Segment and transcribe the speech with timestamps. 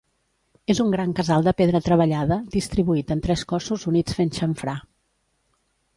[0.73, 4.79] És un gran casal de pedra treballada, distribuït en tres cossos units fent xamfrà.